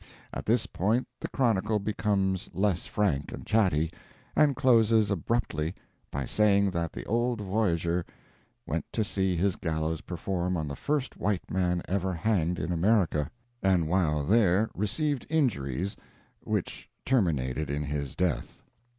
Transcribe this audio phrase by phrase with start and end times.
[0.33, 3.93] At this point the chronicle becomes less frank and chatty,
[4.35, 5.75] and closes abruptly
[6.09, 8.03] by saying that the old voyager
[8.65, 13.29] went to see his gallows perform on the first white man ever hanged in America,
[13.61, 15.95] and while there received injuries
[16.39, 18.63] which terminated in his death.